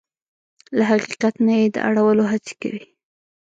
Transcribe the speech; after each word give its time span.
له 0.77 0.83
حقیقت 0.91 1.35
نه 1.45 1.53
يې 1.59 1.67
د 1.75 1.77
اړولو 1.87 2.23
هڅې 2.31 2.53
کوي. 2.61 2.83